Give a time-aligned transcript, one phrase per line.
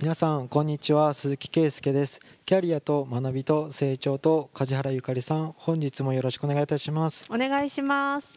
[0.00, 1.12] 皆さんこんにちは。
[1.12, 2.22] 鈴木圭介です。
[2.46, 7.26] キャリアと学びと成長と梶原ゆかりさん本日もよろしくお願いいたします。
[7.28, 8.34] お願いします。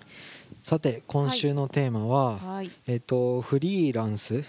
[0.62, 2.72] さて今週のテーマは、はい。
[2.86, 4.44] えっとフリーランス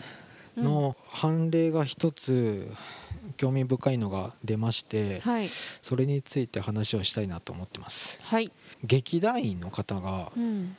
[0.57, 2.69] の判例が一つ
[3.37, 5.49] 興味深いのが出まして、はい。
[5.83, 8.19] それについて話をしたいなと思ってます。
[8.25, 8.51] はい。
[8.83, 10.77] 劇団員の方がうん。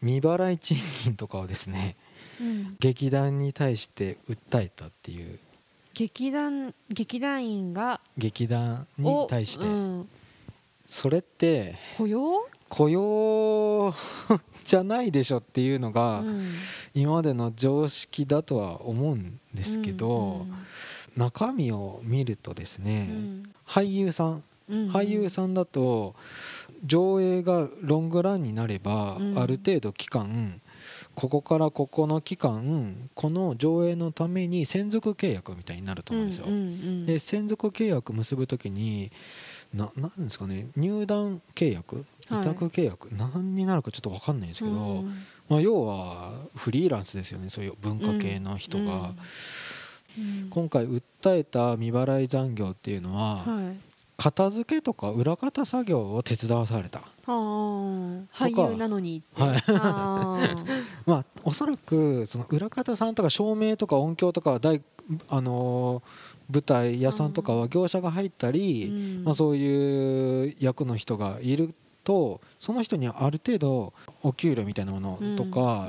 [0.00, 2.09] 未払い賃金とかをですねうん
[2.78, 5.38] 劇団に対して訴えたっていう。
[5.94, 8.00] 劇団劇団員が。
[8.16, 10.08] 劇団にを対して、うん。
[10.88, 11.76] それって。
[11.96, 12.48] 雇用？
[12.68, 13.92] 雇用
[14.64, 16.52] じゃないでしょっていうのがうん。
[16.94, 20.46] 今までの常識だとは思うんですけど、
[21.16, 23.52] 中身を見るとですうね、ん。
[23.66, 24.44] 俳優さん。
[24.68, 24.90] うん。
[24.90, 26.14] 俳優さんだと
[26.84, 29.38] 上映がロングランになれば、うん。
[29.38, 30.60] ある程度期間
[31.20, 36.46] ここからここの期間この上映のために専属契約みたいになると思うんですよ。
[36.46, 39.12] うんうんで専属契約結ぶ時に
[39.74, 42.44] ななんですかね入団契約委はい。
[42.44, 45.24] 託契約、何になるかちょっと分かんないんですけど、うん。
[45.48, 49.16] まあ、要はフリーランスですよねそういう文化系の人が、うん
[50.50, 51.02] 今回訴
[51.36, 53.76] えた未払い残業っていうのは、はい。
[54.16, 57.02] 片付けとか裏方作業を手伝わされた。
[57.26, 59.40] 俳優なのにって。
[59.40, 59.62] はい
[61.06, 64.82] まあおそらくその裏方さんとか照明とか音響とかは大
[65.28, 69.24] あのー舞台屋さんとかは業者が入ったり、うん。
[69.24, 73.92] まあ、そういう役の人がいるとその人にはある程度
[74.22, 75.88] お給料みたいなものとか、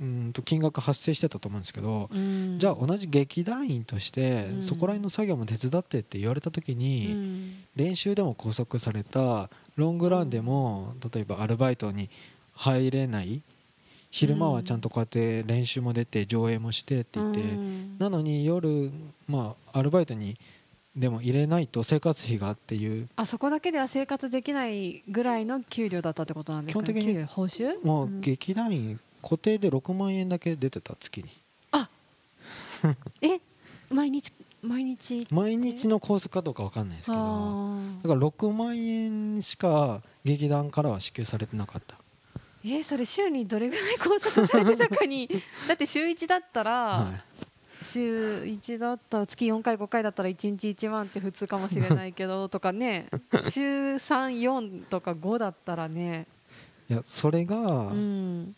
[0.00, 0.32] うん。
[0.32, 2.58] と金額発生してたと思うんですけど、うん。
[2.58, 4.62] じゃあ同じ劇団員としてうん。
[4.62, 7.64] そこら辺の作業も手伝ってって言われた時うに、ん。
[7.74, 12.10] 練習でも拘束されたロングランでも例えばアルバイトに
[12.52, 13.42] 入れない
[14.14, 17.96] 昼間はちゃんとこうやって練習も出て上映もしてって言って、うん。
[17.98, 18.92] なのに夜
[19.26, 20.38] まあアルバイトに
[20.94, 23.08] でも入れないと生活費がっていう。
[23.16, 27.84] あそこだけでは生活できないぐらいの給料だったってことなんですか、ね、基本的に報酬？
[27.84, 31.28] もう劇団員固定で6万円だけ出てた月に。
[33.20, 33.40] え
[33.90, 34.32] 毎日
[34.62, 35.26] 毎日？
[35.32, 37.18] 毎日の拘束かどうか分かんないですけど。
[37.20, 45.28] あだから6万円しか劇団からは支給されてなかった、ーえそれ週にどれぐらい拘束されてたかに。
[45.68, 47.44] だって週1だったら、はい。
[47.84, 53.08] 週1だったら月4回5回だったら1日1万って普通かもしれないけど とかね。
[53.50, 56.26] 週34とか5だったらね。
[56.88, 57.56] いやそれが
[57.88, 58.56] うん。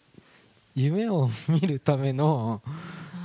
[0.74, 2.60] 夢を見るための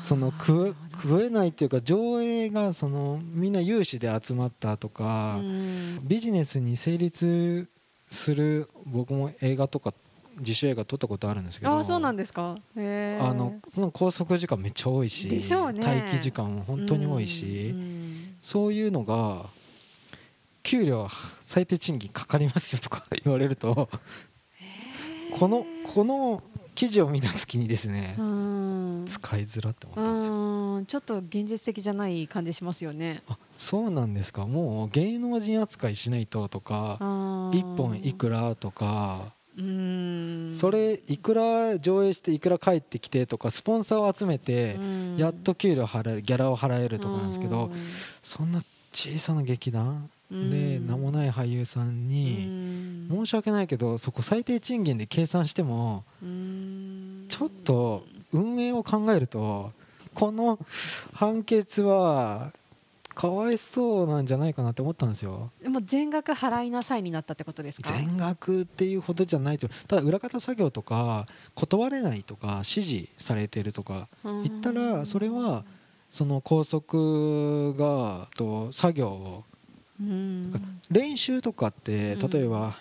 [0.04, 6.00] その食え食えないっていうか上映がそのみんな有志で集まったとか、うん。
[6.04, 7.68] ビジネスに成立
[8.10, 9.94] する僕も映画とか
[10.40, 12.58] 自主映画撮ったことあるんですけどああそうなんですか。
[12.76, 15.38] あのその拘束時間めっちゃ多いしね。
[15.38, 18.36] 待機時間も本当に多いし、うん。
[18.42, 19.46] そういうのが
[20.64, 21.08] 給料
[21.46, 23.90] 最低賃金かかりますよとか 言われると
[25.38, 26.44] このこの
[26.76, 29.06] 記事を見た時にですねうん。
[29.08, 30.34] 使いづらって思ったんですよ。
[30.34, 30.86] うん。
[30.86, 33.22] ちょっと現実的じゃない感じしますよね。
[33.28, 34.46] あそうなんですか。
[34.46, 39.41] もう芸能人扱いしないととか1 1本いくらとかうん
[40.56, 45.18] それいくら上映していくら帰ってきてとかスポンサーを集めてうん。
[45.18, 47.72] やっと給料払えるギャラを払えるとかなんですけどうん。
[48.24, 48.62] そんな
[48.94, 50.50] 小さな劇団うん。
[50.50, 53.26] で名もない俳優さんにうん。
[53.26, 57.26] 申し訳ないけどそこ最低賃金で計算してもうん。
[57.28, 59.72] ちょっと運営を考えると
[60.14, 60.60] この
[61.14, 62.52] 判決は
[63.14, 65.52] かわいそうなんじゃないかなって思ったんですよ。
[65.62, 67.92] でも全額払いなさいになったってことですか？
[67.92, 69.68] 全額っていうほどじゃないと。
[69.88, 74.44] ただ裏方作業とか断れないとか指示されてるとかうん。
[74.44, 75.66] 言ったらそれは
[76.10, 79.44] その拘束がと作業を。
[80.00, 80.52] うん。
[80.90, 82.30] 練習とかってうん。
[82.30, 82.76] 例えば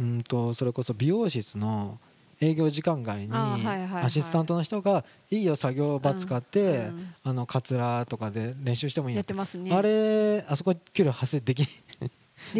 [0.00, 1.98] うんとそれこそ美容室の
[2.40, 9.72] 営業時間外にアシスタントの人が「いいよ作業場使ってうんあのカツラとかで練習してもいいよやっ」てますね。
[9.74, 11.64] あれあそこ給料発生でき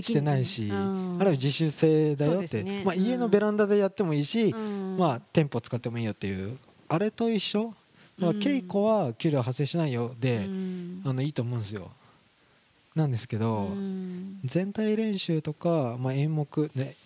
[0.00, 1.16] してないし、うん。
[1.20, 3.00] あれは自主性だよって、まあ、うん。
[3.02, 4.96] 家のベランダでやってもいいし、うん。
[4.98, 6.56] まあ、店舗使ってもいいよっていう。
[6.88, 7.64] あれと一緒？
[7.64, 7.74] だか
[8.20, 8.38] らうん。
[8.38, 11.02] 稽古は給料発生しないよで、うん。
[11.04, 11.90] あのいいと思うんですよ。
[12.94, 14.38] なんですけど、うん。
[14.44, 16.96] 全体練習とか、まあ、演目で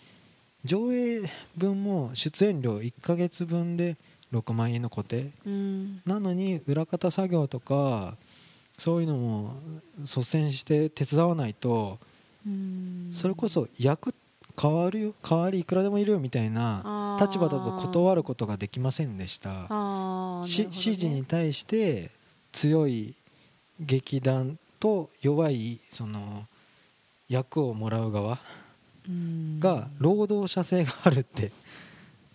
[0.68, 3.96] 上映分も出演料1ヶ月分で
[4.34, 5.30] 6万円の固定。
[5.46, 6.02] うん。
[6.04, 8.16] なのに裏方作業とか
[8.78, 9.54] そういうのも
[9.98, 11.98] 率先して手伝わないと
[12.46, 13.10] うん。
[13.14, 14.14] それこそ役
[14.60, 19.50] 変わるよ代わりいくらでもいるよみたいな立場だと断ることができませんでした。
[19.50, 19.66] ね。
[20.44, 22.10] 指示に対して
[22.52, 23.14] 強い
[23.80, 26.46] 劇団と弱いその
[27.30, 28.32] 役をもらう側。
[28.32, 28.67] うん
[29.58, 31.52] が労働者性があるって。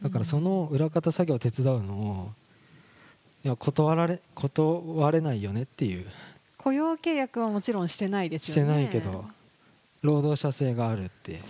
[0.02, 2.32] だからその裏方作業を手伝うのを
[3.46, 6.06] いや断られ断れないよねっていう。
[6.58, 8.74] 雇用契約はもちろんしてないですよね。
[8.74, 9.26] してないけど
[10.02, 11.42] 労働者性があるって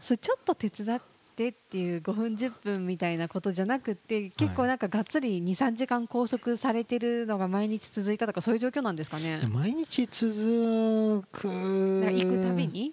[0.00, 1.00] それちょっと手伝っ
[1.34, 9.40] てっていう5分10分みたいなことじゃなくて結構なんかがっつり23時間拘束されてるのが毎日続いたとかそういう状況なんですかね。
[9.48, 11.48] 毎日続く。
[11.48, 12.92] 行くたびに？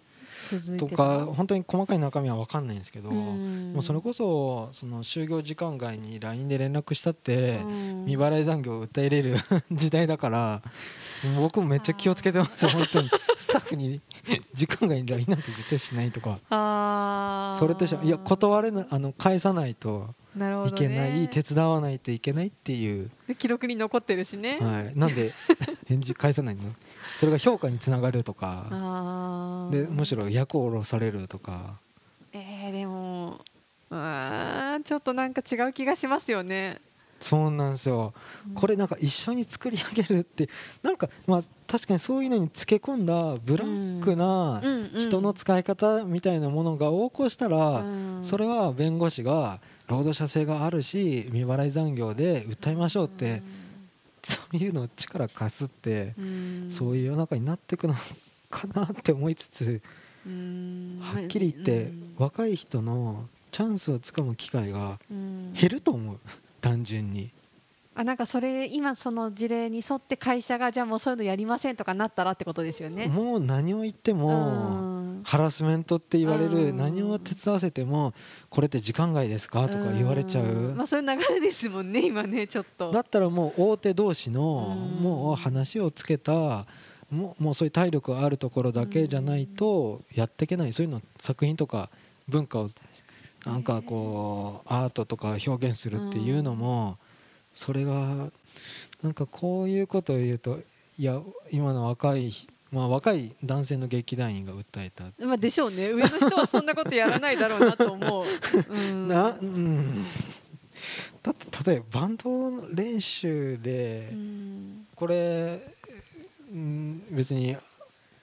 [0.78, 3.74] とか本当に細かい中身は分かんないんですけど、うん。
[3.74, 8.06] もうそれこそその就業時間外に LINE で連絡したってうん。
[8.06, 9.38] 未払い残業を訴えれる
[9.72, 10.62] 時代だから
[11.38, 12.72] 僕もめっちゃ気をつけてますよ。
[12.76, 13.10] 本当に。
[13.36, 14.02] スタッフに
[14.54, 16.40] 時間外に LINE なんて絶対しないとか。
[17.58, 25.32] それといや断れないあの返さないとなるほど、ね、いけない、手伝わないといけないっていう、で記録に残ってるしね、はい、なんで
[25.88, 26.64] 返事返さないの？
[27.18, 29.70] それが評価につながるとか。
[29.72, 31.80] でむしろ役を下ろされるとか。
[32.34, 33.40] えー、でも
[33.90, 36.82] あーちょっとなんか違う気がしますよね。
[37.20, 38.14] そうなんですよ。
[38.54, 40.50] これなんか一緒に作り上げるって
[40.84, 48.20] なんかまあ確かにそういうのにつけ込んだブラックなうんうん人の使い方みたいなものが横行したら、うん。
[48.22, 53.42] それは弁護士が労働者性があるし未払い残業で訴えましょうって、
[54.26, 56.68] そういうのを力貸すって、うん。
[56.70, 57.96] そういう世の中になっていくの
[58.50, 59.82] かなって思いつつ、
[60.26, 61.00] うん。
[61.02, 62.16] はっきり言って、うん。
[62.18, 65.54] 若い人のチャンスをつかむ機会がうん。
[65.54, 66.20] 減ると思う。
[66.62, 67.32] 単純に。
[67.98, 73.08] あなんかそれ今その事例に沿って会社がじゃあもうそういうのやりませんとかなったらってことですよね。
[73.08, 74.85] もう何を言っても、うん
[75.26, 76.78] ハラスメントって言われるうん。
[76.78, 78.14] 何を手伝わせても
[78.50, 79.68] これって時間外ですか？
[79.68, 80.46] とか言われちゃう。
[80.46, 82.92] んまあそういう流れですもんね今ねちょっと。
[82.92, 85.04] だったらもう大手同士のうん。
[85.04, 86.68] もう話をつけた
[87.10, 91.90] もうもうそういう体力があるところだけじゃないとやっていけないそういうの作品とか
[92.28, 92.70] 文化を
[93.46, 96.98] なんかこうアートとか表現するっていうのも
[97.54, 98.32] それが
[99.04, 100.60] なんかこういうことを言うと
[100.98, 101.20] いや
[101.52, 102.34] 今の若い
[102.76, 105.06] まあ若い男性の劇団員が訴えた。
[105.26, 105.92] まあでしょうね。
[105.92, 108.26] 上の人はそんなことやらないだろうなと思う。
[108.70, 110.04] う んなうん。
[111.24, 114.88] だって例えばバンドの練習でうん。
[114.94, 115.62] これ、
[116.52, 117.56] うん、別に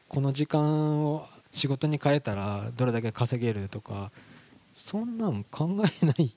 [0.06, 4.12] この時間を仕事に変えたらどれだけ稼げるとか
[4.74, 6.30] そんなん考えないっ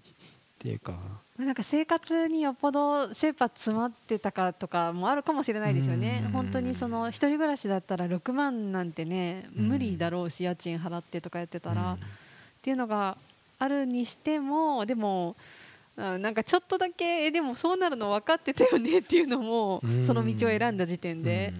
[0.59, 0.93] ていうか。
[0.93, 6.23] まあなんか生活によっぽど切羽詰まってたかとかもあるかもしれないですよね。
[6.27, 6.31] うん。
[6.31, 9.67] 本当にその一人暮らしだったら6万なんてねうん。
[9.67, 11.93] 無理だろうし家賃払ってとかやってたら、うん。
[11.95, 11.97] っ
[12.61, 13.17] ていうのが
[13.59, 15.35] あるにしてもでも
[15.97, 20.03] うんなんかちょっとだけえでもそうなるの分かってたよねっていうのもうん。
[20.05, 21.53] その道を選んだ時点で。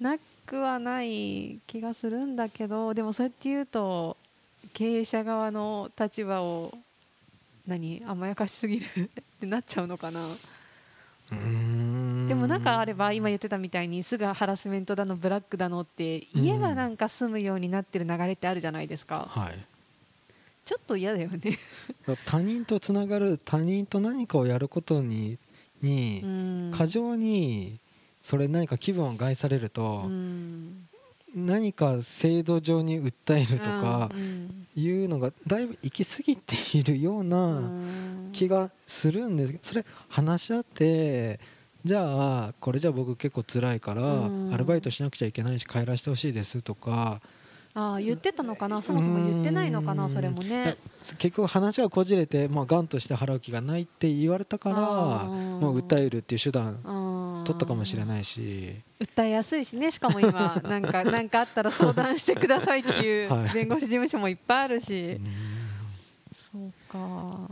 [0.00, 4.16] なくはない気がするんだけどでもそうやって言うと
[4.72, 6.72] 経営者側の立場を
[7.66, 9.08] 何甘やかしすぎる っ
[9.40, 10.26] てなっちゃうのかな。
[11.32, 12.26] うん。
[12.28, 19.26] でもなんかあれば今言ってたみたいにすぐハラスメントだのブラックだのって言えばなんか済むようになってる流れってあるじゃないですか。
[19.30, 19.58] はい。
[20.64, 21.58] ちょっと嫌だよね。
[22.26, 25.38] 他人とつながる他人と何かをやることに
[25.82, 26.70] にうん。
[26.74, 27.78] 過剰に
[28.22, 30.88] それ何か気分を害されると、うん
[31.34, 38.30] 何か制度上に訴えるとかうんいうのがだいぶ行き過ぎているよううなん。
[38.32, 39.52] 気がするんです。
[39.52, 41.38] けどそれ話し合って
[41.84, 44.50] じゃあこれじゃあ僕結構辛いからうん。
[44.52, 47.20] アルバイトしなくちゃいけないし帰らせてほしいですとか。
[47.76, 48.80] ああ言ってたのかな？
[48.82, 50.10] そもそも言ってないのかうなん。
[50.10, 50.76] それもね。
[51.18, 54.76] 結局話がこじれてまあ頑として払う気がないって言われたから
[55.26, 56.78] もう訴えるっていう手段
[57.44, 58.74] 取取ったかもしれないし。
[59.00, 63.50] 訴えやすいしねしかも今 なんかなんかあったら相談してくださいってい はい。
[63.50, 65.26] う弁護士事務所もいっぱいあるし、うん。
[66.34, 67.48] そうか。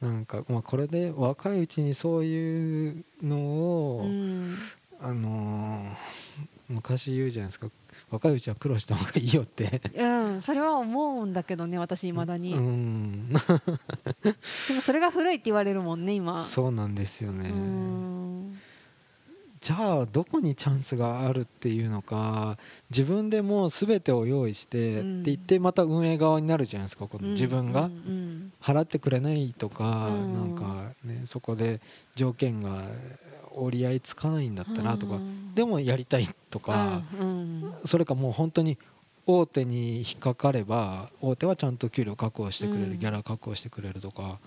[0.00, 4.56] なんかまあこれで若いうちにそういうのを、うん。
[5.00, 6.22] あのー
[6.68, 7.68] 昔言うじゃないですか。
[8.10, 9.80] 若いうちは苦労した方がいいよって。
[9.94, 10.04] う
[10.36, 13.28] ん、それは思うんだけどね私いまだに、うん。
[13.32, 13.34] で
[14.74, 16.42] もそれが古いって言われるもんね今。
[16.44, 18.21] そうなんですようね、ん
[19.62, 22.58] じゃあどこにチャンスがあるっていうのか
[22.90, 25.20] 自分でもう全てを用意して、うん。
[25.20, 27.88] って言ってまた運営側になるじゃないですかこの自分が。
[28.60, 30.34] 払ってくれないとか、うん。
[30.34, 31.80] なんかねそこで
[32.16, 32.82] 条件が
[33.54, 35.54] 折り合いつかないんだったらとか、うん。
[35.54, 37.74] でもやりたいとか、うんうん。
[37.84, 38.78] それかもう本当に
[39.26, 42.98] 大手に引っかかれば大手はちゃんと給料確保してくれる、うん。
[42.98, 44.40] ギャラ確保してくれるとか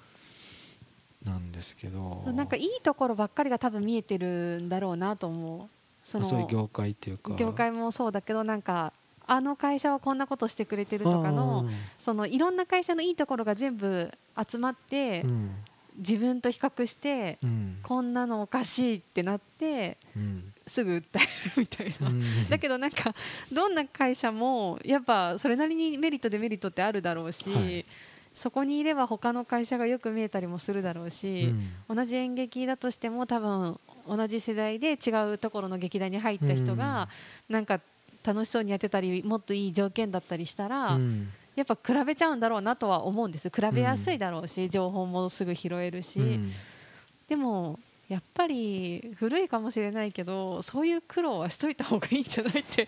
[1.25, 2.23] なんですけど。
[2.27, 5.69] なんかいいところばっかりが多分見えてるんだろうなと思う。
[6.03, 7.33] そそういう業界っていうか。
[7.35, 8.93] 業界もそうだけどなんか
[9.27, 11.67] あの会社はこんなことしてくれてるとかの
[11.99, 14.11] そのいろんな会社のいいところが全部
[14.49, 15.51] 集まって、うん、
[15.97, 21.27] 自分と比較して、うん、こんなのおかしいってなって、うん、すぐ訴える
[21.57, 22.11] みたいな、
[22.49, 23.15] だけどなんか
[23.51, 27.85] どんな会社もやっぱそれなりにメリットデメリットってあるだろうし、はい、
[28.35, 31.53] そこにいれば他の会社がよく見えたりもするだろうし、
[31.89, 37.09] 同じ演劇だとしても多分同じ世代で違うところの劇団に入った人が、
[37.49, 37.79] なんか
[38.23, 40.99] 楽しそうにやってたりもっといい条件だったりしたら、
[41.55, 43.49] やっぱ比べちゃうんだろうなとは思うんです。
[43.49, 46.19] 比べやすいだろうし、情報もすぐ拾えるし、
[47.29, 52.87] でもやっぱり古いかもしれないけどそういう苦労はしといた方がいいんじゃないって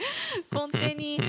[0.51, 1.19] 根底に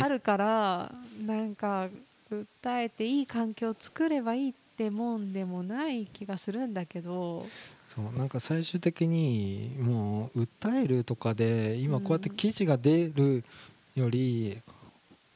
[0.00, 1.88] あるからなんか
[2.36, 7.46] 訴えていい環境を作ればいいってもんでもない気がするんだけど
[7.94, 13.44] そうなんか最終的にもう訴えるとかで今こうやって記事が出る
[13.94, 14.58] より、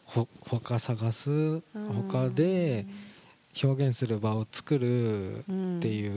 [0.07, 2.87] ほ他探す他で
[3.63, 5.43] 表現する場を作るっ
[5.81, 6.09] てい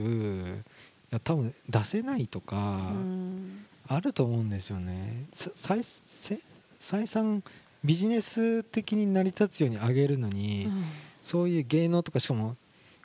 [0.52, 0.62] う、い
[1.10, 2.80] や多分出せないとか
[3.88, 5.26] あると思うんですよね。
[5.34, 6.40] 採
[6.80, 7.42] 採算
[7.84, 10.70] ビジネス的に成り立つように上げるのに、
[11.22, 12.56] そういう芸能とかしかも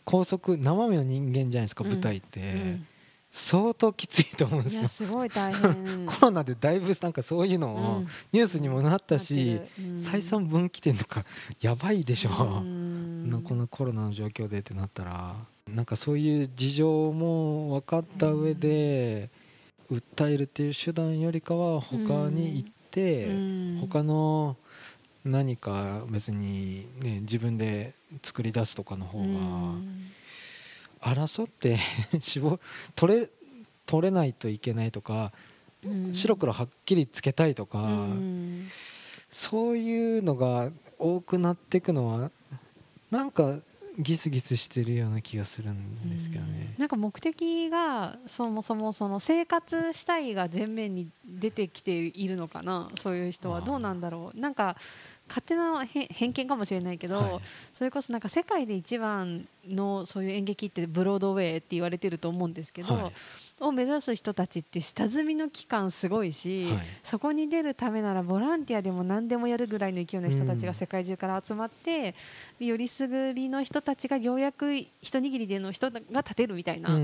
[0.03, 2.95] 高速生身の人間じゃないですか舞台って。
[3.37, 4.87] 相当きついと思うんですよ。
[4.87, 6.05] すごい大変。
[6.07, 9.59] コロナでだいぶなんかそういうのをニュースにもなったし、
[9.97, 11.25] 採算分岐点とか
[11.59, 15.35] やばいでしょ、うん、このコロナの状況でってなったら。
[15.67, 19.29] なんかそういう事情も分かった上で、
[19.91, 23.27] 訴えるっていう手段よりかは他に行って、
[23.81, 24.55] 他の
[25.25, 29.25] 何か別に、ね、自分で作り出すとかの方が。
[31.05, 31.77] 争って
[32.19, 32.59] 絞
[32.95, 33.29] 取れ
[33.85, 35.31] 取れないといけないとか、
[35.85, 38.67] うん、白黒はっきりつけたいとか、うん、
[39.29, 42.31] そういうのが多くなっていくのは
[43.11, 43.59] なんか
[43.99, 53.61] ギスギスしてるような気がするんですけどね、うん、なんか目的がそもそもその生活したいが前面に出てきているのかなそういう人は。
[53.61, 54.39] どうなんだろう。
[54.39, 54.75] なんか
[55.27, 57.39] 勝手な偏見かもしれないけど、はい、
[57.73, 63.13] それこそなんか世界で一番のそういう演劇ってブロードウェイって言われてると思うんですけど、はい、
[63.61, 72.13] を目指す人たちって下積みの期間すごいし、はい、そこに出るためならボランティアでも何でもやるぐらいの勢いの人たちが世界中から集まって、
[72.59, 76.99] うん、よりすぐりの人たちがようやく一握りでの人が立てるみたいな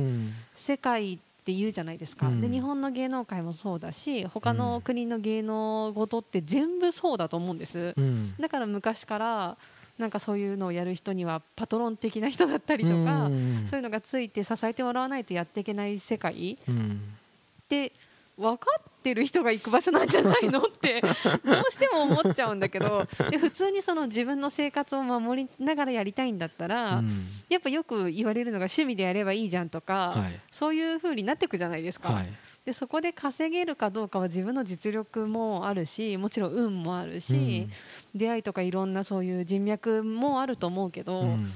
[0.55, 9.57] 世界って言うじゃないですか、うん、で日本の芸能界もそうだし他の国の芸能ごとって全部そうだと思うんです、うん、だから昔から
[9.97, 16.57] なんかそういうのをやる人にはパトロン的な人だったりとか、うん、そういうのがついて支えてもらわないとやっていけない世界、
[17.69, 17.91] で
[18.37, 21.11] 分かってる人が行く場所なんじゃないのってどう
[21.71, 32.09] しても思っちゃうんだけどで普通にその自分の生活を守りながらやりたいんだったら、うん、やっぱよく言われるのが趣味でやればいいじゃんとか、はい、そういう風になっていくじゃないですか。
[32.09, 32.33] はい、
[32.65, 37.67] でそこで稼げるかどうかは自分の実力もあるしもちろん運もあるし、
[38.13, 41.51] うん、出会いとかいろんなそういう人脈もあると思うけど、うん、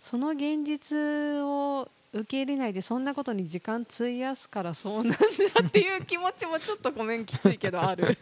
[0.00, 0.96] その現実
[1.42, 5.16] を受け入れないでそんなことに時間費やすからそうなんだ
[5.66, 8.16] っていう気持ちもちょっとごめんきついけどある。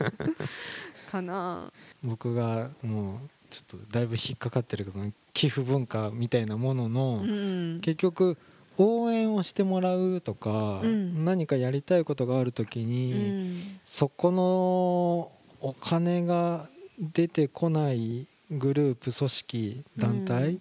[1.11, 1.71] かな。
[2.03, 3.19] 僕がもう
[3.51, 4.99] ちょっとだいぶ引っかかってるけど
[5.35, 8.39] 寄付文化みたいなものの、うん、結局
[8.79, 15.31] 応援をしてもらうとか、うん、何かやりたいことがある時に、うん、そこの
[15.61, 16.67] お金が
[16.99, 18.27] 出てこない
[18.59, 20.59] グループ組織団体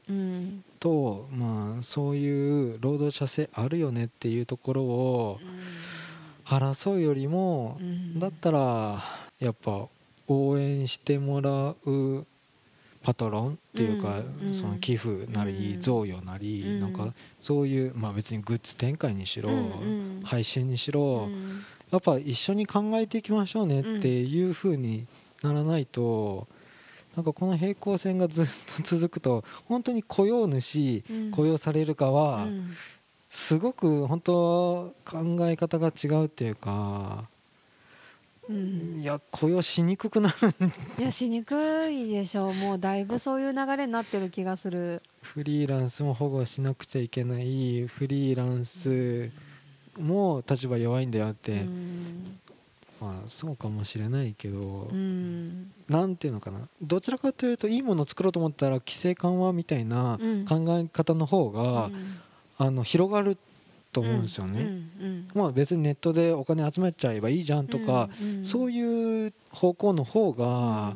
[0.80, 5.40] と、まあ、そういう労働者性あるよねっていうところを
[6.46, 7.80] 争うよりも、
[8.18, 9.04] だったら
[9.40, 9.88] やっぱ
[10.28, 12.26] 応援してもらう
[13.04, 14.22] パトロンっていうか、
[14.52, 19.50] その寄付なり贈与なり、なんかそういう、まあ、別にグッズ展開にしろ、
[20.24, 21.30] 配信にしろ、
[21.92, 25.06] やっぱ一緒に考えていきましょうねっていうふうに
[25.42, 26.48] ならないと。
[27.16, 28.46] なんかこの平行線がずっ
[28.78, 32.48] と続くと本当に雇用主、雇用されるかは、
[33.30, 37.26] すごく本当考え方が違うっていうか、
[38.50, 40.54] うん、いや雇用しにくくなる
[41.00, 42.54] いやしにくいでしょう。
[42.54, 45.02] もうだいぶそういう流れになってる気がする。
[45.22, 47.88] フリーランスも保護しなくちゃいけない。
[47.88, 49.30] フリーランス
[50.00, 52.40] も立場弱いんだよって、うん
[53.02, 56.68] まあそうかもしれないけど、うん、なんていうのかな。
[56.82, 62.18] どちらかというといいものを作ろうと思ったら規制緩和みたいな考え方の方が、うん、
[62.60, 63.38] あの広がる
[63.92, 64.62] と思うんですよね。
[64.62, 64.70] うんう
[65.08, 70.96] んまあ別にネットでお金集めちゃえばいいじゃんとか、うんそういう方向の方が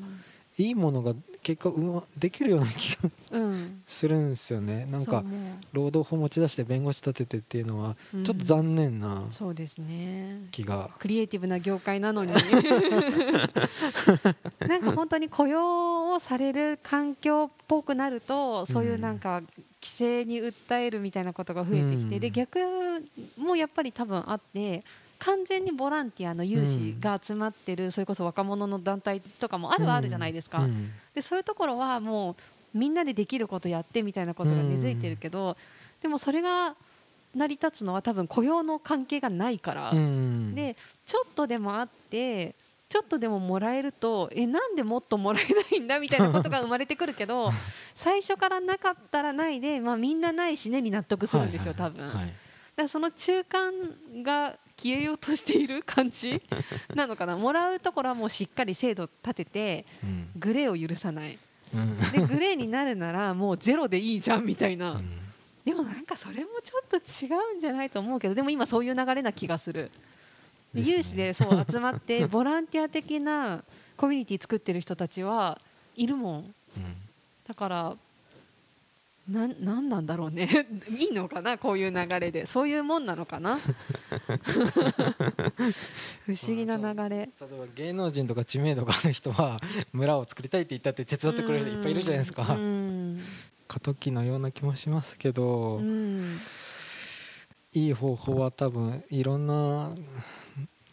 [0.58, 3.44] いいものが結果うまできるような気がうん。
[3.44, 4.88] うんするんですよね。
[4.90, 10.48] なんかそうも労働法持ち出して弁護士立ててっていうのはうちょっと残念なそうですね。
[10.52, 10.90] 気が。
[11.00, 12.34] クリエイティブな業界なのに。
[14.68, 19.42] なんか本当に雇用をされる環境っぽくなるとそういうなんか
[19.82, 22.20] 規制に訴えるみたいなことが増えてきて、うん。
[22.20, 22.60] で逆
[23.38, 24.84] もやっぱり多分あって
[25.20, 30.92] 完全にボランティアの有志が集まってる、それこそ若者の団体とかもあるはあるじゃないですか、うん。
[31.14, 35.58] でそういうところはもうみんなでできることやってみたいなことが根付いてるけど、
[36.02, 36.76] でもそれが
[37.34, 40.56] 成り立つのは多分雇用の関係がないから、うん。
[40.56, 42.56] でちょっとでもあって
[42.88, 47.52] ちょっとでももらえるとえなんでもっともらえないんだみたいなことが生まれてくるけど
[47.94, 52.08] 最初からなかったらないで、まあ、みんなないしねに納得するんですよ、多分。
[52.08, 52.34] はい
[52.76, 53.72] だからその中間
[54.22, 56.42] が消えようとしている感じ？
[56.94, 57.38] なのかな？
[57.38, 60.30] もらうところはもうしっかり制度立ててうん。
[60.38, 61.38] グレーを許さない。
[61.74, 61.98] うん。
[62.12, 65.20] でグレーになるならもうゼロでいいじゃんみたいな、うん。
[65.64, 69.92] でもなんかそれもちょっと違うんじゃないと思うけどでも今そういう流れな気がする。
[70.74, 73.64] 有志でそう集まって ボランティア的な
[73.96, 75.60] コミュニティ作ってる人たちは
[75.96, 76.56] いるもん。
[77.48, 77.96] だから
[79.30, 80.48] なんなんなんだろうね。
[80.90, 82.46] いいのかなこういう流れで。
[82.46, 83.58] そういうもんなのかな。
[86.26, 87.16] 不思議な流れ。
[87.18, 89.60] 例えば芸能人とか知名度がある人は
[89.94, 92.54] 村を作りたいって言ったって手伝ってくれる人いっぱいいるじゃないですか。
[92.54, 93.20] うん。
[93.68, 96.40] 過渡期のような気もしますけど、うん。
[97.74, 99.90] いい方法は多分いろんな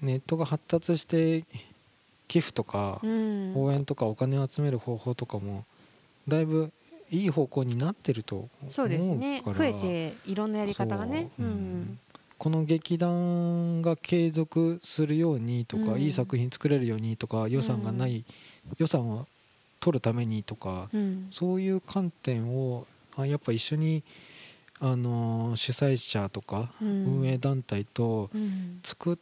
[0.01, 1.45] ネットが発達して
[2.29, 3.53] 寄付とかうん。
[3.55, 5.67] 応援とかお金を集める方法とかも
[6.27, 6.73] だいぶ
[7.13, 11.31] いい方向になってると思うからそうですね増えていろんなやり方がね。
[11.39, 11.47] そう。
[11.47, 11.99] うん
[12.39, 16.01] この劇団が継続するようにとか、うん。
[16.01, 18.25] いい作品作れるようにとか予算がない、
[18.79, 19.29] 予算を
[19.79, 21.29] 取るためにとかうん。
[21.31, 22.85] そういう観点を
[23.17, 24.03] あやっぱ一緒に、
[24.81, 26.89] あのー主催者とかうん。
[27.21, 28.81] 運営団体とうん。
[28.83, 29.17] 作っ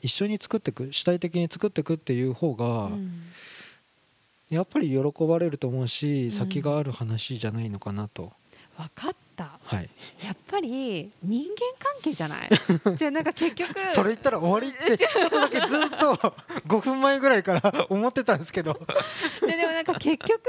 [0.00, 3.24] 一緒に作っていく主体的に作っていくっていう方が、うん
[4.54, 6.32] やっぱり喜ばれると思うし、うん。
[6.32, 8.32] 先がある話じゃないのかなと、
[8.76, 9.58] 分かった。
[9.64, 9.88] はい、
[10.24, 12.50] やっぱり人間関係じゃない？
[12.96, 16.14] じゃあなんか結局それ言ったら終わりってちょっとだけずっと
[16.68, 18.78] 5分前ぐらいから 思ってたんですけど、
[19.40, 20.40] ででもなんか結局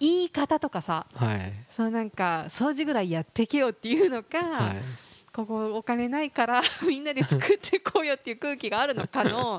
[0.00, 1.52] 言い方とかさはい。
[1.70, 4.76] そのなんか掃除ぐらいやってけよっていうのか、はい、
[5.32, 9.58] ここお金ないからみんなで作ってこうよっていう空気があるのかの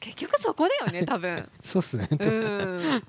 [0.00, 1.48] 結局そこだよね多分。
[1.62, 3.02] そうっすね、うん。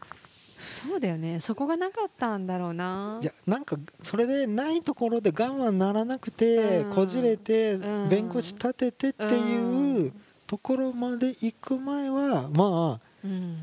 [0.88, 1.40] そうだよね。
[1.40, 3.20] そこがなかったんだろうな。
[3.22, 6.94] いやなんかそれでないところで我慢ならなくて、うん。
[6.94, 8.10] こじれて、うん。
[8.10, 10.14] 弁護士立ててっていう
[10.48, 13.58] ところまで行く前はまあうん。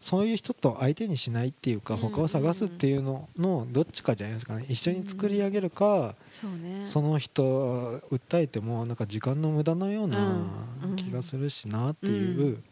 [0.00, 2.00] そういう人と相手にしないっていうかうん。
[2.00, 4.64] 他を探すっていうののどっちかじゃないですかね。
[4.68, 6.14] 一緒に作り上げるか、
[6.86, 10.18] その人訴えてもなんか時間の無駄のような
[10.84, 12.62] うん気がするしなっていうう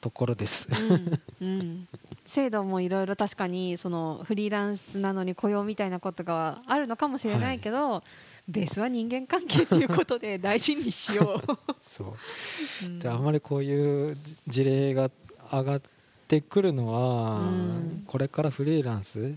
[0.00, 0.68] ところです。
[0.70, 1.20] うん。
[1.40, 1.88] うん、
[2.26, 8.02] 制度もいろいろ確かにそのフリーランスなのに雇用みたいなことがあるのかもしれないけど、
[8.48, 11.40] ベースは人間関係ということで大事にしよ
[11.82, 12.08] そう。
[12.84, 12.86] う。
[12.86, 13.00] うん。
[13.00, 15.10] じゃああんまりこういう事例が
[15.50, 15.82] 上がっ
[16.26, 18.04] てくるのは、うん。
[18.06, 19.36] これからフリーランス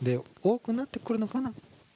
[0.00, 1.52] で多くなってくるのかな？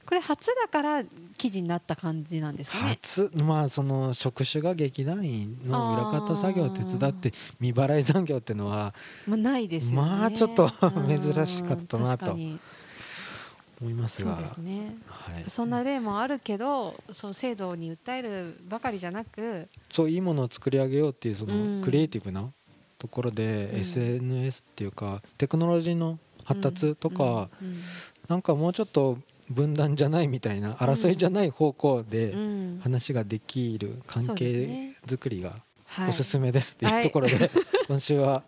[0.07, 1.03] これ初だから
[1.38, 2.99] 記事になった感じなんですかね。
[3.03, 8.95] 初まあその職種が劇団員の裏方作業を手伝って未払い残業っていうのは
[9.27, 9.97] まあ、ないですよね。
[9.97, 14.37] まあちょっとうん珍しかったなと思いますが。
[14.37, 14.97] そうですね。
[15.07, 21.81] はい、そんな例もあるけど、そう制度に訴えるばかりじゃなく、そういいものを作り上げようっていうそうん。
[21.81, 22.51] のクリエイティブな
[22.99, 23.81] ところで、うん。
[23.81, 27.83] SNS っていうかテクノロジーの発達とか、うん。
[28.29, 29.19] なんかもうちょっと
[29.50, 32.80] 分断じゃないみたいな争いじゃない方向うんでうん。
[32.83, 34.96] 話ができる関係ね。
[35.07, 36.09] づくりがはい。
[36.11, 37.50] おすすめですっていうところで、
[37.87, 38.42] 今週は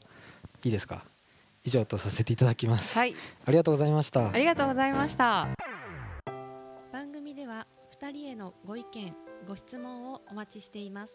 [0.65, 1.05] いいですか？
[1.65, 4.31] 以上とさせていただきます、はい、ありがとうございました。
[4.31, 5.49] ありがとうございました。
[6.93, 7.67] 番組では
[8.01, 9.15] 2人へのご意見、
[9.47, 11.13] ご質問をお待ちしています。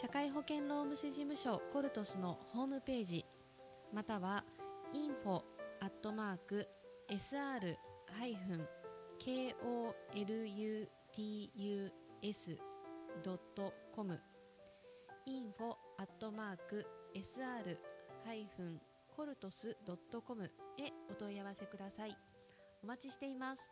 [0.00, 3.26] 社会保険労務士事務所コルトスのホームページ
[3.92, 4.44] または
[4.94, 5.42] info
[5.80, 6.68] アットマーク
[7.08, 7.74] sr
[8.12, 8.68] ハイフン、
[9.18, 10.86] kolutus。
[13.94, 14.18] com
[15.26, 17.76] info アットマーク sr
[18.24, 18.80] ハイフン
[19.16, 20.48] コルトスドットコムへ
[21.10, 22.16] お問い合わせください。
[22.82, 23.62] お待ちしています。